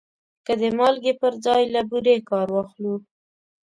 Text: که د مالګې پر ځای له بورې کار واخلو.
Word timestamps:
که 0.45 0.53
د 0.61 0.63
مالګې 0.77 1.13
پر 1.21 1.33
ځای 1.45 1.61
له 1.73 1.81
بورې 1.89 2.15
کار 2.29 2.47
واخلو. 2.51 2.95